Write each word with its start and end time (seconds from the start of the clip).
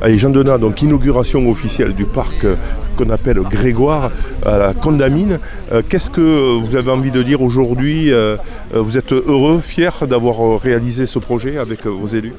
Allez, 0.00 0.16
Jean 0.16 0.30
Denat, 0.30 0.58
donc 0.58 0.80
inauguration 0.80 1.50
officielle 1.50 1.92
du 1.92 2.04
parc 2.04 2.44
euh, 2.44 2.54
qu'on 2.96 3.10
appelle 3.10 3.40
Grégoire 3.40 4.12
à 4.46 4.56
la 4.56 4.72
Condamine. 4.72 5.40
Euh, 5.72 5.82
Qu'est-ce 5.88 6.08
que 6.08 6.56
vous 6.60 6.76
avez 6.76 6.92
envie 6.92 7.10
de 7.10 7.20
dire 7.22 7.42
aujourd'hui 7.42 8.12
Euh, 8.12 8.36
Vous 8.72 8.96
êtes 8.96 9.12
heureux, 9.12 9.60
fier 9.60 10.06
d'avoir 10.06 10.60
réalisé 10.60 11.06
ce 11.06 11.18
projet 11.18 11.58
avec 11.58 11.84
vos 11.84 12.06
élus? 12.06 12.34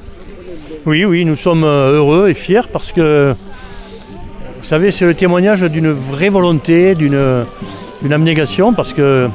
Oui, 0.86 1.04
oui, 1.04 1.26
nous 1.26 1.36
sommes 1.36 1.64
heureux 1.64 2.30
et 2.30 2.34
fiers 2.34 2.66
parce 2.72 2.92
que, 2.92 3.34
vous 4.60 4.66
savez, 4.66 4.90
c'est 4.90 5.04
le 5.04 5.14
témoignage 5.14 5.60
d'une 5.60 5.90
vraie 5.90 6.30
volonté, 6.30 6.94
d'une 6.94 7.44
abnégation, 8.10 8.72
parce 8.72 8.94
que 8.94 9.28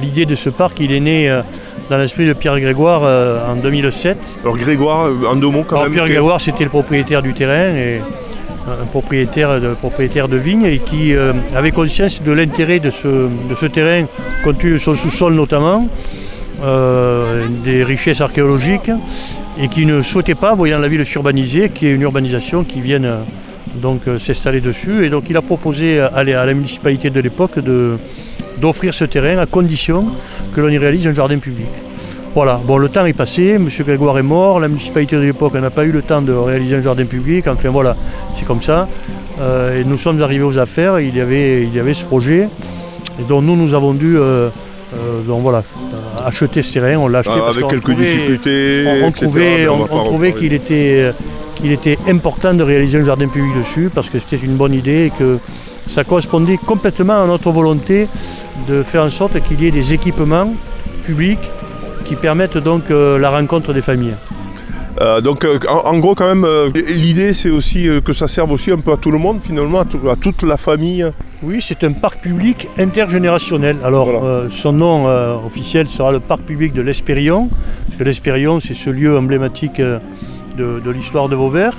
l'idée 0.00 0.24
de 0.24 0.34
ce 0.34 0.48
parc, 0.48 0.80
il 0.80 0.92
est 0.92 1.00
né 1.00 1.42
dans 1.90 1.98
l'esprit 1.98 2.26
de 2.26 2.32
Pierre 2.32 2.58
Grégoire 2.60 3.02
euh, 3.04 3.38
en 3.52 3.56
2007. 3.56 4.16
Alors 4.42 4.56
Grégoire, 4.56 5.06
euh, 5.06 5.26
en 5.30 5.36
deux 5.36 5.48
mots 5.50 5.64
quand 5.66 5.76
Alors, 5.76 5.84
même. 5.88 5.94
Pierre 5.94 6.08
Grégoire, 6.08 6.40
c'était 6.40 6.64
le 6.64 6.70
propriétaire 6.70 7.22
du 7.22 7.32
terrain, 7.32 7.74
et 7.76 8.00
un 8.68 8.86
propriétaire 8.86 9.60
de, 9.60 9.68
propriétaire 9.74 10.28
de 10.28 10.36
vigne, 10.36 10.64
et 10.64 10.78
qui 10.78 11.14
euh, 11.14 11.32
avait 11.54 11.70
conscience 11.70 12.20
de 12.22 12.32
l'intérêt 12.32 12.80
de 12.80 12.90
ce, 12.90 13.06
de 13.06 13.54
ce 13.58 13.66
terrain, 13.66 14.06
compte 14.42 14.58
tenu 14.58 14.72
de 14.72 14.78
son 14.78 14.94
sous-sol 14.94 15.34
notamment, 15.34 15.86
euh, 16.64 17.46
des 17.64 17.84
richesses 17.84 18.20
archéologiques, 18.20 18.90
et 19.60 19.68
qui 19.68 19.86
ne 19.86 20.00
souhaitait 20.00 20.34
pas, 20.34 20.54
voyant 20.54 20.78
la 20.78 20.88
ville 20.88 21.04
s'urbaniser, 21.04 21.68
qu'il 21.70 21.88
y 21.88 21.90
ait 21.90 21.94
une 21.94 22.02
urbanisation 22.02 22.64
qui 22.64 22.80
vienne 22.80 23.04
euh, 23.04 23.16
donc 23.76 24.02
euh, 24.08 24.18
s'installer 24.18 24.60
dessus. 24.60 25.06
Et 25.06 25.10
donc 25.10 25.24
il 25.30 25.36
a 25.36 25.42
proposé 25.42 26.00
à 26.00 26.24
la 26.24 26.52
municipalité 26.54 27.10
de 27.10 27.20
l'époque 27.20 27.58
de- 27.60 27.96
d'offrir 28.60 28.94
ce 28.94 29.04
terrain 29.04 29.38
à 29.38 29.46
condition 29.46 30.04
que 30.54 30.60
l'on 30.60 30.68
y 30.68 30.78
réalise 30.78 31.06
un 31.06 31.14
jardin 31.14 31.38
public. 31.38 31.66
Voilà, 32.34 32.60
bon 32.62 32.76
le 32.76 32.88
temps 32.90 33.06
est 33.06 33.14
passé, 33.14 33.52
M. 33.56 33.68
Grégoire 33.86 34.18
est 34.18 34.22
mort, 34.22 34.60
la 34.60 34.68
municipalité 34.68 35.16
de 35.16 35.22
l'époque 35.22 35.54
n'a 35.54 35.70
pas 35.70 35.84
eu 35.84 35.90
le 35.90 36.02
temps 36.02 36.20
de 36.20 36.32
réaliser 36.32 36.76
un 36.76 36.82
jardin 36.82 37.06
public, 37.06 37.46
enfin 37.48 37.70
voilà, 37.70 37.96
c'est 38.34 38.44
comme 38.44 38.60
ça. 38.60 38.88
Euh, 39.40 39.80
et 39.80 39.84
nous 39.84 39.96
sommes 39.96 40.20
arrivés 40.22 40.44
aux 40.44 40.58
affaires, 40.58 41.00
il 41.00 41.16
y 41.16 41.20
avait, 41.20 41.62
il 41.62 41.74
y 41.74 41.80
avait 41.80 41.94
ce 41.94 42.04
projet, 42.04 42.48
et 43.18 43.22
donc 43.26 43.42
nous, 43.44 43.56
nous 43.56 43.74
avons 43.74 43.94
dû 43.94 44.18
euh, 44.18 44.48
euh, 44.94 45.22
donc 45.26 45.40
voilà, 45.42 45.62
acheter 46.26 46.60
ce 46.60 46.74
terrain, 46.74 46.96
on 46.98 47.08
l'a 47.08 47.20
acheté. 47.20 47.32
Ah, 47.34 47.40
parce 47.46 47.56
avec 47.56 47.68
quelques 47.68 47.82
trouvait- 47.84 48.04
difficultés. 48.04 48.84
on, 49.02 49.12
trouvait, 49.12 49.68
on- 49.68 50.14
on 50.14 50.32
qu'il 50.32 50.52
était, 50.52 51.12
qu'il 51.54 51.72
était 51.72 51.98
important 52.06 52.52
de 52.52 52.62
réaliser 52.62 52.98
un 52.98 53.04
jardin 53.04 53.28
public 53.28 53.56
dessus 53.56 53.90
parce 53.94 54.10
que 54.10 54.18
c'était 54.18 54.44
une 54.44 54.56
bonne 54.56 54.74
idée 54.74 55.06
et 55.06 55.10
que 55.10 55.38
ça 55.88 56.04
correspondait 56.04 56.56
complètement 56.58 57.22
à 57.22 57.26
notre 57.26 57.50
volonté 57.50 58.08
de 58.68 58.82
faire 58.82 59.02
en 59.04 59.10
sorte 59.10 59.40
qu'il 59.44 59.60
y 59.62 59.66
ait 59.66 59.70
des 59.70 59.92
équipements 59.92 60.52
publics 61.04 61.48
qui 62.04 62.16
permettent 62.16 62.58
donc 62.58 62.90
euh, 62.90 63.18
la 63.18 63.30
rencontre 63.30 63.72
des 63.72 63.82
familles. 63.82 64.14
Euh, 65.00 65.20
donc 65.20 65.44
euh, 65.44 65.58
en, 65.68 65.90
en 65.94 65.98
gros 65.98 66.14
quand 66.14 66.26
même, 66.26 66.44
euh, 66.44 66.70
l'idée 66.88 67.34
c'est 67.34 67.50
aussi 67.50 67.86
que 68.04 68.12
ça 68.14 68.26
serve 68.28 68.50
aussi 68.52 68.70
un 68.70 68.78
peu 68.78 68.92
à 68.92 68.96
tout 68.96 69.10
le 69.10 69.18
monde 69.18 69.40
finalement, 69.40 69.80
à, 69.80 69.84
tout- 69.84 70.08
à 70.08 70.16
toute 70.16 70.42
la 70.42 70.56
famille. 70.56 71.06
Oui, 71.42 71.58
c'est 71.60 71.84
un 71.84 71.92
parc 71.92 72.20
public 72.20 72.66
intergénérationnel. 72.78 73.76
Alors, 73.84 74.08
Voilà. 74.10 74.48
son 74.50 74.72
nom 74.72 75.04
officiel 75.46 75.86
sera 75.86 76.10
le 76.10 76.18
parc 76.18 76.40
public 76.42 76.72
de 76.72 76.80
l'Espérion, 76.80 77.50
parce 77.86 77.98
que 77.98 78.04
l'Espérion, 78.04 78.58
c'est 78.58 78.72
ce 78.72 78.88
lieu 78.88 79.18
emblématique 79.18 79.78
de, 79.78 80.00
de 80.82 80.90
l'histoire 80.90 81.28
de 81.28 81.36
Vauvert. 81.36 81.74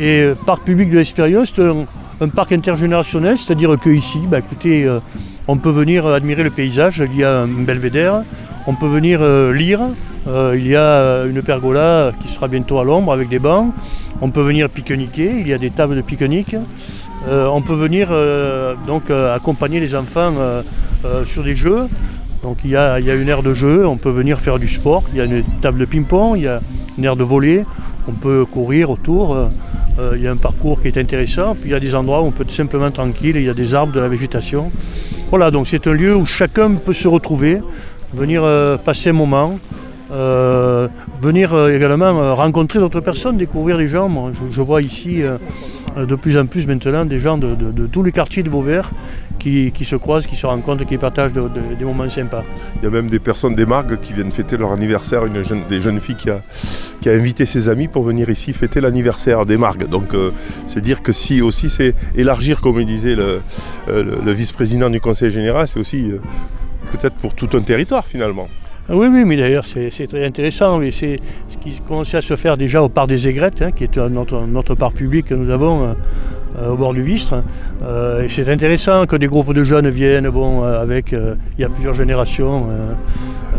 Et 0.00 0.24
parc 0.46 0.64
public 0.64 0.90
de 0.90 0.96
l'Espérion, 0.98 1.44
c'est 1.44 1.62
un, 1.62 1.86
un 2.22 2.28
parc 2.28 2.52
intergénérationnel, 2.52 3.36
c'est-à-dire 3.36 3.76
qu'ici, 3.82 4.20
bah, 4.28 4.38
écoutez, 4.38 4.84
euh, 4.84 5.00
on 5.48 5.56
peut 5.56 5.70
venir 5.70 6.06
admirer 6.06 6.44
le 6.44 6.50
paysage, 6.50 7.02
il 7.04 7.18
y 7.18 7.24
a 7.24 7.40
un 7.40 7.48
belvédère, 7.48 8.22
on 8.68 8.74
peut 8.74 8.86
venir 8.86 9.18
euh, 9.22 9.52
lire, 9.52 9.80
euh, 10.28 10.54
il 10.56 10.68
y 10.68 10.76
a 10.76 10.80
euh, 10.80 11.28
une 11.28 11.42
pergola 11.42 12.12
qui 12.22 12.32
sera 12.32 12.46
bientôt 12.46 12.78
à 12.78 12.84
l'ombre 12.84 13.12
avec 13.12 13.28
des 13.28 13.40
bancs, 13.40 13.74
on 14.20 14.30
peut 14.30 14.42
venir 14.42 14.70
pique-niquer, 14.70 15.32
il 15.40 15.48
y 15.48 15.52
a 15.52 15.58
des 15.58 15.70
tables 15.70 15.96
de 15.96 16.00
pique-nique. 16.00 16.54
Euh, 17.28 17.46
on 17.46 17.62
peut 17.62 17.74
venir 17.74 18.08
euh, 18.10 18.74
donc 18.86 19.10
euh, 19.10 19.34
accompagner 19.34 19.78
les 19.78 19.94
enfants 19.94 20.34
euh, 20.38 20.62
euh, 21.04 21.24
sur 21.24 21.44
des 21.44 21.54
jeux. 21.54 21.86
Donc 22.42 22.58
il 22.64 22.70
y, 22.70 22.76
a, 22.76 22.98
il 22.98 23.06
y 23.06 23.10
a 23.10 23.14
une 23.14 23.28
aire 23.28 23.44
de 23.44 23.52
jeu, 23.52 23.86
on 23.86 23.96
peut 23.96 24.10
venir 24.10 24.40
faire 24.40 24.58
du 24.58 24.66
sport, 24.66 25.04
il 25.12 25.18
y 25.18 25.20
a 25.20 25.24
une 25.24 25.44
table 25.60 25.78
de 25.78 25.84
ping-pong, 25.84 26.36
il 26.36 26.42
y 26.42 26.48
a 26.48 26.60
une 26.98 27.04
aire 27.04 27.14
de 27.14 27.22
volley, 27.22 27.64
on 28.08 28.12
peut 28.12 28.44
courir 28.44 28.90
autour, 28.90 29.48
euh, 29.98 30.12
il 30.16 30.22
y 30.22 30.26
a 30.26 30.30
un 30.30 30.36
parcours 30.36 30.80
qui 30.80 30.88
est 30.88 30.96
intéressant, 30.96 31.54
puis 31.54 31.70
il 31.70 31.72
y 31.72 31.74
a 31.74 31.80
des 31.80 31.94
endroits 31.94 32.22
où 32.22 32.26
on 32.26 32.30
peut 32.30 32.44
être 32.44 32.50
simplement 32.50 32.90
tranquille, 32.90 33.36
il 33.36 33.44
y 33.44 33.50
a 33.50 33.54
des 33.54 33.74
arbres, 33.74 33.92
de 33.92 34.00
la 34.00 34.08
végétation. 34.08 34.70
Voilà, 35.30 35.50
donc 35.50 35.66
c'est 35.66 35.86
un 35.86 35.92
lieu 35.92 36.14
où 36.14 36.24
chacun 36.24 36.74
peut 36.74 36.92
se 36.92 37.08
retrouver, 37.08 37.60
venir 38.14 38.42
euh, 38.42 38.76
passer 38.76 39.10
un 39.10 39.14
moment, 39.14 39.58
euh, 40.12 40.88
venir 41.22 41.54
euh, 41.54 41.74
également 41.74 42.20
euh, 42.22 42.34
rencontrer 42.34 42.78
d'autres 42.78 43.00
personnes, 43.00 43.36
découvrir 43.36 43.78
des 43.78 43.88
gens. 43.88 44.08
Moi, 44.08 44.32
je, 44.52 44.60
vois 44.60 44.82
ici 44.82 45.22
de 45.96 46.14
plus 46.14 46.36
en 46.38 46.46
plus 46.46 46.66
maintenant 46.66 47.04
des 47.04 47.18
gens 47.20 47.38
de, 47.38 47.86
tous 47.86 48.02
les 48.02 48.12
quartiers 48.12 48.42
de 48.42 48.50
Vauvert 48.50 48.90
qui, 49.38 49.72
se 49.84 49.96
croisent, 49.96 50.26
qui 50.26 50.36
se 50.36 50.46
rencontrent, 50.46 50.84
qui 50.86 50.96
partagent 50.98 51.32
de- 51.32 51.40
de- 51.42 51.74
des 51.78 51.84
moments 51.84 52.08
sympas. 52.08 52.44
Il 52.80 52.84
y 52.84 52.86
a 52.86 52.90
même 52.90 53.08
des 53.08 53.18
personnes 53.18 53.54
des 53.56 53.66
Margues 53.66 53.98
qui 54.00 54.12
viennent 54.12 54.30
fêter 54.30 54.56
leur 54.56 54.72
anniversaire, 54.72 55.24
une 55.26 55.42
jeune, 55.42 55.62
des 55.68 55.80
jeunes 55.80 55.98
filles 55.98 56.16
qui 56.16 56.30
a, 56.30 57.12
invité 57.12 57.44
ses 57.46 57.68
amis 57.68 57.88
pour 57.88 58.04
venir 58.04 58.28
ici 58.30 58.52
fêter 58.52 58.80
l'anniversaire 58.80 59.44
des 59.44 59.56
Margues. 59.56 59.88
Donc 59.88 60.14
c'est 60.66 60.80
dire 60.80 61.02
que 61.02 61.12
si 61.12 61.42
aussi 61.42 61.68
c'est 61.70 61.94
élargir, 62.14 62.60
comme 62.60 62.82
disait 62.84 63.16
le, 63.16 63.40
le- 63.88 64.32
vice-président 64.32 64.90
du 64.90 65.00
Conseil 65.00 65.30
général, 65.30 65.66
c'est 65.68 65.80
aussi 65.80 66.12
peut-être 66.92 67.16
pour 67.16 67.34
tout 67.34 67.48
un 67.54 67.62
territoire 67.62 68.06
finalement. 68.06 68.48
Ah 68.92 68.96
Oui, 68.96 69.08
oui, 69.10 69.24
mais 69.24 69.38
d'ailleurs 69.38 69.64
c'est 69.64 70.06
très 70.06 70.22
intéressant. 70.22 70.76
mais 70.76 70.90
C'est 70.90 71.18
ce 71.48 71.56
qui 71.56 71.80
commençait 71.88 72.18
à 72.18 72.20
se 72.20 72.36
faire 72.36 72.58
déjà 72.58 72.82
au 72.82 72.90
parc 72.90 73.08
des 73.08 73.26
Aigrettes, 73.26 73.62
hein, 73.62 73.70
qui 73.72 73.84
est 73.84 73.96
notre, 73.96 74.42
notre 74.46 74.74
parc 74.74 74.96
public 74.96 75.28
que 75.28 75.34
nous 75.34 75.48
avons 75.48 75.84
euh, 75.86 75.92
euh, 76.58 76.72
au 76.72 76.76
bord 76.76 76.92
du 76.92 77.02
Vistre. 77.02 77.42
Euh, 77.82 78.26
c'est 78.28 78.46
intéressant 78.50 79.06
que 79.06 79.16
des 79.16 79.26
groupes 79.26 79.54
de 79.54 79.64
jeunes 79.64 79.88
viennent, 79.88 80.28
bon, 80.28 80.62
euh, 80.62 80.82
avec, 80.82 81.12
il 81.12 81.60
y 81.60 81.64
a 81.64 81.70
plusieurs 81.70 81.94
générations. 81.94 82.66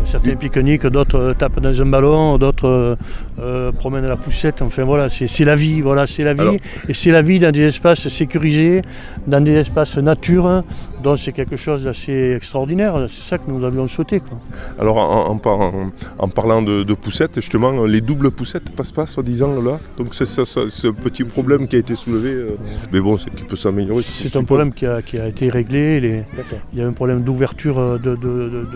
Certains 0.06 0.36
pique-niquent, 0.36 0.88
d'autres 0.88 1.18
euh, 1.20 1.34
tapent 1.34 1.60
dans 1.60 1.82
un 1.82 1.86
ballon, 1.86 2.38
d'autres 2.38 2.68
euh, 2.68 2.96
euh, 3.40 3.72
promènent 3.72 4.06
la 4.08 4.16
poussette. 4.18 4.62
Enfin 4.62 4.84
voilà, 4.84 5.10
c'est 5.10 5.44
la 5.46 5.56
vie, 5.56 5.82
voilà, 5.82 6.06
c'est 6.08 6.24
la 6.24 6.34
vie. 6.34 6.42
Alors- 6.42 6.56
et 6.88 6.94
c'est 6.94 7.12
la 7.12 7.22
vie 7.22 7.40
dans 7.40 7.52
des 7.52 7.64
espaces 7.64 8.08
sécurisés, 8.08 8.82
dans 9.28 9.42
des 9.42 9.54
espaces 9.54 9.98
nature. 9.98 10.64
Donc 11.04 11.18
c'est 11.20 11.32
quelque 11.34 11.58
chose 11.58 11.84
d'assez 11.84 12.34
extraordinaire. 12.38 13.08
C'est 13.10 13.30
ça 13.30 13.38
que 13.38 13.44
nous 13.50 13.64
avions 13.66 13.88
souhaité. 13.88 14.20
Quoi. 14.20 14.38
Alors 14.80 14.98
en, 14.98 15.32
en 15.32 15.38
par- 15.38 15.60
en- 15.60 15.92
en 16.20 16.28
parlant 16.30 16.62
de, 16.62 16.84
de 16.84 16.94
poussettes, 16.94 17.36
justement, 17.36 17.86
les 17.86 18.00
doubles 18.02 18.32
poussettes 18.32 18.70
passent 18.76 18.92
pas, 18.94 19.06
soi-disant, 19.06 19.62
là. 19.62 19.80
Donc 19.98 20.14
c'est 20.16 20.26
ce 20.26 20.88
petit 20.90 21.24
problème 21.24 21.68
qui 21.68 21.76
a 21.76 21.80
été 21.80 21.96
soulevé. 21.96 22.32
euh, 22.34 22.56
Mais 22.92 23.02
bon, 23.02 23.18
c'est 23.18 23.34
qui 23.34 23.44
peut 23.44 23.56
s'améliorer. 23.56 24.02
C'est 24.04 24.36
un 24.38 24.44
problème 24.44 24.72
qui 24.74 24.86
a, 24.86 25.02
qui 25.02 25.18
a 25.18 25.28
été 25.28 25.50
réglé. 25.50 26.00
Les- 26.00 26.24
il 26.74 26.80
y 26.80 26.82
a 26.82 26.88
un 26.88 26.94
problème 26.94 27.22
d'ouverture, 27.22 28.00
de, 28.00 28.16
de- 28.16 28.16
de- 28.16 28.68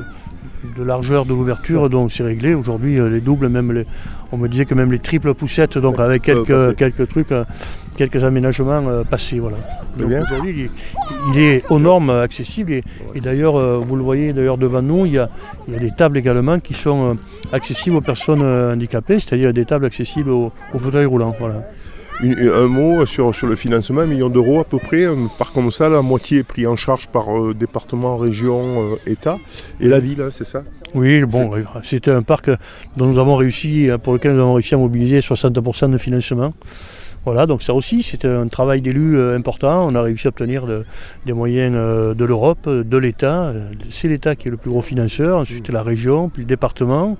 de- 0.77 0.83
largeur 0.83 1.25
de 1.25 1.29
l'ouverture, 1.29 1.89
donc 1.89 2.11
c'est 2.11 2.23
réglé. 2.23 2.53
Aujourd'hui, 2.53 2.99
euh, 2.99 3.09
les 3.09 3.21
doubles, 3.21 3.49
même 3.49 3.71
les, 3.71 3.85
on 4.31 4.37
me 4.37 4.47
disait 4.47 4.65
que 4.65 4.73
même 4.73 4.91
les 4.91 4.99
triples 4.99 5.33
poussettes, 5.33 5.77
donc 5.77 5.97
Ouais, 5.97 6.03
avec 6.03 6.23
peuvent 6.23 6.43
quelques, 6.45 6.75
quelques 6.75 7.07
trucs, 7.09 7.31
euh, 7.31 7.43
quelques 7.95 8.23
aménagements 8.23 8.87
euh, 8.87 9.03
passés. 9.03 9.39
Voilà. 9.39 9.57
Donc 9.97 10.09
aujourd'hui, 10.11 10.53
il, 10.55 10.59
est- 10.65 10.71
il 11.33 11.39
est 11.41 11.63
aux 11.71 11.79
normes 11.79 12.09
euh, 12.09 12.23
accessibles 12.23 12.71
et, 12.73 12.83
et 13.15 13.19
d'ailleurs, 13.21 13.55
euh, 13.55 13.77
vous 13.77 13.95
le 13.95 14.03
voyez 14.03 14.33
d'ailleurs 14.33 14.57
devant 14.57 14.81
nous, 14.81 15.05
il 15.05 15.13
y, 15.13 15.17
a, 15.17 15.29
il 15.67 15.73
y 15.73 15.77
a 15.77 15.79
des 15.79 15.91
tables 15.91 16.17
également 16.17 16.59
qui 16.59 16.73
sont 16.73 17.11
euh, 17.11 17.13
accessibles 17.53 17.95
aux 17.97 18.01
personnes 18.01 18.41
euh, 18.43 18.73
handicapées, 18.73 19.19
c'est-à-dire 19.19 19.53
des 19.53 19.65
tables 19.65 19.85
accessibles 19.85 20.29
aux, 20.29 20.51
aux 20.73 20.79
fauteuils 20.79 21.05
roulants. 21.05 21.35
Voilà. 21.39 21.67
Un 22.23 22.67
mot 22.67 23.05
sur, 23.05 23.33
sur 23.35 23.45
le 23.45 23.55
financement, 23.55 24.01
un 24.01 24.07
million 24.07 24.29
d'euros 24.29 24.59
à 24.59 24.63
peu 24.63 24.79
près. 24.79 25.05
Un 25.05 25.27
parc 25.37 25.53
comme 25.53 25.69
ça, 25.71 25.87
la 25.87 26.01
moitié 26.01 26.39
est 26.39 26.43
pris 26.43 26.65
en 26.65 26.75
charge 26.75 27.07
par 27.07 27.29
euh, 27.37 27.53
département, 27.53 28.17
région, 28.17 28.93
euh, 28.93 28.95
État. 29.05 29.37
Et 29.79 29.87
la 29.87 29.99
ville, 29.99 30.21
hein, 30.21 30.29
c'est 30.31 30.43
ça? 30.45 30.63
Oui, 30.95 31.23
bon, 31.25 31.51
c'était 31.83 32.09
un 32.11 32.23
parc 32.23 32.49
dont 32.95 33.05
nous 33.05 33.19
avons 33.19 33.35
réussi, 33.35 33.87
euh, 33.89 33.99
pour 33.99 34.13
lequel 34.13 34.33
nous 34.33 34.41
avons 34.41 34.53
réussi 34.55 34.73
à 34.73 34.77
mobiliser 34.77 35.19
60% 35.19 35.91
de 35.91 35.97
financement. 35.99 36.53
Voilà, 37.23 37.45
donc 37.45 37.61
ça 37.61 37.73
aussi, 37.75 38.01
c'était 38.03 38.27
un 38.29 38.47
travail 38.47 38.81
d'élu 38.81 39.19
important. 39.33 39.85
On 39.85 39.93
a 39.95 40.01
réussi 40.01 40.27
à 40.27 40.29
obtenir 40.29 40.65
de- 40.65 40.85
des 41.25 41.33
moyens 41.33 41.75
de 41.75 42.25
l'Europe, 42.25 42.67
de 42.69 42.97
l'État. 42.97 43.53
C'est 43.89 44.07
l'État 44.07 44.35
qui 44.35 44.47
est 44.47 44.51
le 44.51 44.55
plus 44.57 44.69
gros 44.71 44.81
financeur, 44.81 45.37
ensuite 45.39 45.69
la 45.69 45.81
région, 45.83 46.29
puis 46.29 46.43
le 46.43 46.47
département. 46.47 47.17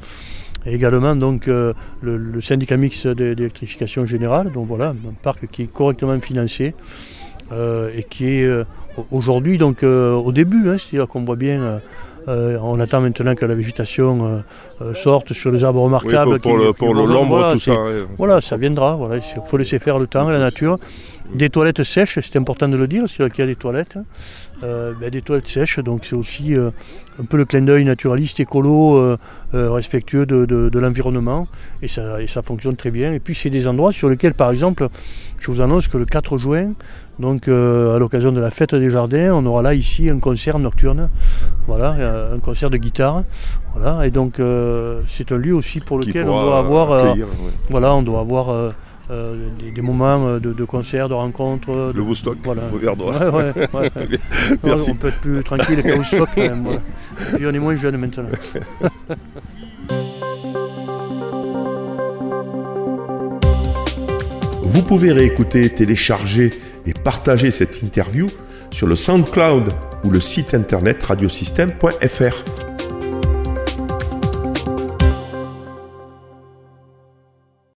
Et 0.65 0.73
également 0.73 1.15
donc 1.15 1.47
euh, 1.47 1.73
le, 2.01 2.41
syndicat 2.41 2.77
mixte 2.77 3.07
d'é- 3.07 3.35
d'électrification 3.35 4.05
générale. 4.05 4.51
Donc 4.51 4.67
voilà, 4.67 4.89
un 4.89 5.13
parc 5.21 5.47
qui 5.51 5.63
est 5.63 5.71
correctement 5.71 6.19
financé 6.19 6.73
euh, 7.51 7.89
et 7.95 8.03
qui 8.03 8.25
est 8.25 8.43
euh, 8.43 8.63
aujourd'hui 9.11 9.57
donc 9.57 9.83
au 9.83 10.31
début, 10.31 10.69
hein, 10.69 10.77
c'est-à-dire 10.77 11.07
qu'on 11.07 11.23
voit 11.23 11.35
bien 11.35 11.79
euh, 12.27 12.57
on 12.61 12.79
attend 12.79 13.01
maintenant 13.01 13.35
que 13.35 13.45
la 13.45 13.55
végétation 13.55 14.43
sorte 14.93 15.33
sur 15.33 15.51
les 15.51 15.63
arbres 15.63 15.81
remarquables. 15.81 16.39
pour, 16.39 16.57
le, 16.57 16.73
pour 16.73 16.93
l'ombre, 16.93 17.53
tout 17.53 17.59
ça. 17.59 17.75
Voilà, 18.17 18.41
ça 18.41 18.57
viendra. 18.57 18.97
Il 19.13 19.41
faut 19.45 19.57
laisser 19.57 19.79
faire 19.79 19.99
le 19.99 20.07
temps, 20.07 20.29
la 20.29 20.39
nature. 20.39 20.77
Des 21.33 21.49
toilettes 21.49 21.83
sèches, 21.83 22.19
c'est 22.21 22.37
important 22.37 22.69
de 22.69 22.77
le 22.77 22.87
dire, 22.87 23.07
s'il 23.09 23.27
y 23.37 23.41
a 23.41 23.45
des 23.45 23.55
toilettes. 23.55 23.97
Euh, 24.63 24.93
ben, 24.99 25.11
des 25.11 25.21
toilettes 25.21 25.47
sèches, 25.47 25.77
donc 25.79 26.03
c'est 26.03 26.15
aussi 26.15 26.55
euh, 26.55 26.71
un 27.21 27.25
peu 27.25 27.37
le 27.37 27.45
clin 27.45 27.61
d'œil 27.61 27.85
naturaliste, 27.85 28.39
écolo, 28.39 28.97
euh, 28.97 29.17
respectueux 29.53 30.25
de, 30.25 30.79
l'environnement, 30.79 31.47
et 31.83 31.87
ça, 31.87 32.19
et 32.19 32.25
ça, 32.25 32.41
fonctionne 32.41 32.75
très 32.75 32.89
bien. 32.89 33.13
Et 33.13 33.19
puis 33.19 33.35
c'est 33.35 33.51
des 33.51 33.67
endroits 33.67 33.91
sur 33.91 34.09
lesquels, 34.09 34.33
par 34.33 34.51
exemple, 34.51 34.87
je 35.37 35.51
vous 35.51 35.61
annonce 35.61 35.87
que 35.87 35.99
le 35.99 36.05
4 36.05 36.39
juin, 36.39 36.73
donc 37.19 37.47
à 37.47 37.99
l'occasion 37.99 38.31
de 38.31 38.41
la 38.41 38.49
fête 38.49 38.73
des 38.73 38.89
jardins, 38.89 39.31
on 39.31 39.45
aura 39.45 39.61
là 39.61 39.75
ici 39.75 40.09
un 40.09 40.17
concert 40.17 40.57
nocturne, 40.57 41.09
voilà, 41.67 41.95
un 42.33 42.39
concert 42.39 42.69
de 42.69 42.77
guitare, 42.77 43.23
voilà, 43.75 44.05
et 44.05 44.11
donc 44.11 44.41
c'est 45.07 45.31
un 45.31 45.37
lieu 45.37 45.53
aussi 45.55 45.79
pour 45.79 45.99
lequel 45.99 46.27
on 46.27 46.43
doit 46.43 46.59
avoir, 46.59 47.15
voilà, 47.69 47.93
on 47.93 48.01
doit 48.01 48.19
avoir 48.21 48.73
euh, 49.09 49.47
des, 49.73 49.81
moments 49.81 50.27
euh, 50.27 50.37
de, 50.39 50.51
de 50.51 50.65
concert, 50.65 51.07
de 51.07 51.13
rencontres. 51.13 51.93
Le 51.95 52.01
Woodstock, 52.01 52.39
voilà. 52.43 52.63
au 52.73 52.77
Verdois. 52.77 53.15
Ouais, 53.31 53.53
ouais, 53.73 53.89
Merci. 54.65 54.91
on 54.91 54.95
peut 54.95 55.07
être 55.07 55.21
plus 55.21 55.41
tranquille 55.45 55.81
qu'au 55.81 55.95
Woodstock 55.95 56.27
quand 56.35 56.41
même. 56.41 56.63
Voilà. 56.63 56.81
Et 57.39 57.45
on 57.45 57.53
est 57.53 57.59
moins 57.59 57.77
jeune 57.77 57.95
maintenant. 57.95 58.25
Vous 64.61 64.83
pouvez 64.83 65.13
réécouter, 65.13 65.69
télécharger 65.69 66.49
et 66.85 66.91
partager 66.91 67.49
cette 67.51 67.81
interview 67.81 68.27
sur 68.71 68.87
le 68.87 68.97
SoundCloud 68.97 69.71
le 70.11 70.21
site 70.21 70.53
internet 70.53 71.03
radiosystème.fr. 71.03 72.66